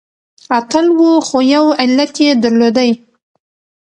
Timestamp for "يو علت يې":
1.53-2.31